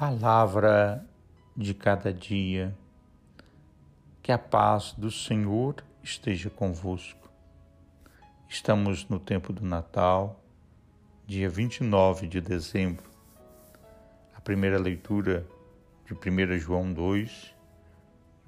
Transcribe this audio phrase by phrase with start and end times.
[0.00, 1.06] Palavra
[1.54, 2.74] de cada dia.
[4.22, 7.30] Que a paz do Senhor esteja convosco.
[8.48, 10.42] Estamos no tempo do Natal,
[11.26, 13.04] dia 29 de dezembro.
[14.34, 15.46] A primeira leitura
[16.06, 17.54] de 1 João 2,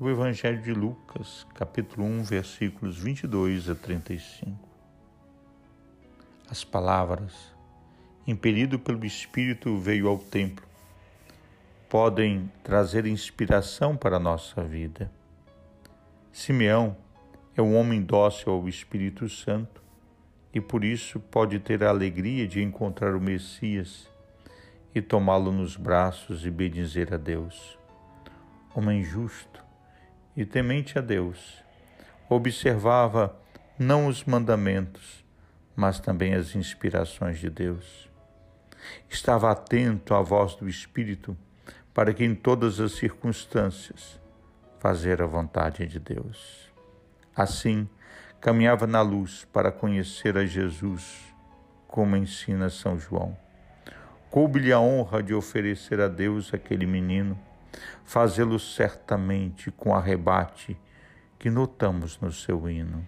[0.00, 4.58] o Evangelho de Lucas, capítulo 1, versículos 22 a 35.
[6.48, 7.54] As palavras,
[8.26, 10.71] impelido pelo Espírito, veio ao templo
[11.92, 15.12] podem trazer inspiração para a nossa vida.
[16.32, 16.96] Simeão
[17.54, 19.82] é um homem dócil ao Espírito Santo
[20.54, 24.08] e por isso pode ter a alegria de encontrar o Messias
[24.94, 27.78] e tomá-lo nos braços e bendizer a Deus.
[28.74, 29.62] Homem justo
[30.34, 31.62] e temente a Deus,
[32.26, 33.38] observava
[33.78, 35.22] não os mandamentos,
[35.76, 38.08] mas também as inspirações de Deus.
[39.10, 41.36] Estava atento à voz do Espírito
[41.94, 44.20] para que em todas as circunstâncias
[44.78, 46.70] fazer a vontade de Deus.
[47.36, 47.88] Assim,
[48.40, 51.32] caminhava na luz para conhecer a Jesus,
[51.86, 53.36] como ensina São João.
[54.30, 57.38] Coube-lhe a honra de oferecer a Deus aquele menino,
[58.04, 60.76] fazê-lo certamente com arrebate
[61.38, 63.06] que notamos no seu hino.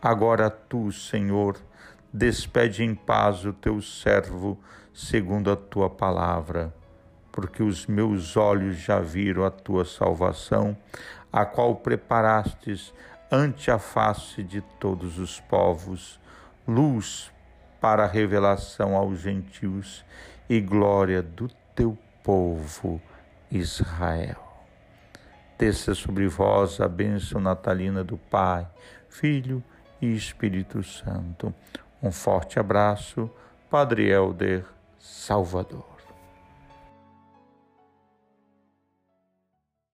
[0.00, 1.60] Agora tu, Senhor,
[2.12, 4.58] despede em paz o teu servo
[4.94, 6.72] segundo a tua palavra
[7.38, 10.76] porque os meus olhos já viram a tua salvação,
[11.32, 12.92] a qual preparastes
[13.30, 16.18] ante a face de todos os povos,
[16.66, 17.30] luz
[17.80, 20.04] para a revelação aos gentios
[20.50, 23.00] e glória do teu povo
[23.52, 24.42] Israel.
[25.56, 28.66] Desça sobre vós a bênção natalina do Pai,
[29.08, 29.62] Filho
[30.02, 31.54] e Espírito Santo.
[32.02, 33.30] Um forte abraço,
[33.70, 34.64] Padre Helder
[34.98, 35.97] Salvador.